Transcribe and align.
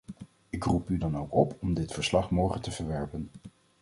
Ik 0.49 0.63
roep 0.63 0.89
u 0.89 0.97
dan 0.97 1.17
ook 1.17 1.33
op 1.33 1.57
om 1.61 1.73
dit 1.73 1.93
verslag 1.93 2.29
morgen 2.31 2.61
te 2.61 2.71
verwerpen. 2.71 3.29